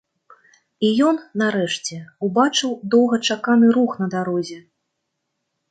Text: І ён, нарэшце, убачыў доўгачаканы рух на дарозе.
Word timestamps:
І 0.87 0.89
ён, 1.09 1.19
нарэшце, 1.41 1.95
убачыў 2.29 2.71
доўгачаканы 2.95 3.67
рух 3.81 3.91
на 4.05 4.13
дарозе. 4.17 4.59